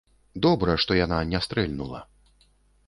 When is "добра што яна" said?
0.45-1.21